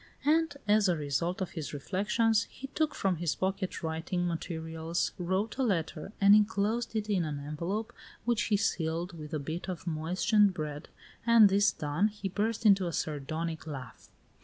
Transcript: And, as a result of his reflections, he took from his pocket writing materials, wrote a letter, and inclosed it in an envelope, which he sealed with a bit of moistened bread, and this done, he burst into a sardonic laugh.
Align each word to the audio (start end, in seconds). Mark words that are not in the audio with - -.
And, 0.25 0.57
as 0.67 0.89
a 0.89 0.95
result 0.95 1.41
of 1.41 1.51
his 1.51 1.75
reflections, 1.75 2.45
he 2.49 2.65
took 2.73 2.95
from 2.95 3.17
his 3.17 3.35
pocket 3.35 3.83
writing 3.83 4.27
materials, 4.27 5.11
wrote 5.19 5.59
a 5.59 5.63
letter, 5.63 6.11
and 6.19 6.33
inclosed 6.33 6.95
it 6.95 7.07
in 7.07 7.23
an 7.23 7.39
envelope, 7.39 7.93
which 8.25 8.45
he 8.45 8.57
sealed 8.57 9.15
with 9.15 9.31
a 9.31 9.37
bit 9.37 9.69
of 9.69 9.85
moistened 9.85 10.55
bread, 10.55 10.89
and 11.23 11.49
this 11.49 11.71
done, 11.71 12.07
he 12.07 12.27
burst 12.27 12.65
into 12.65 12.87
a 12.87 12.91
sardonic 12.93 13.67
laugh. 13.67 14.09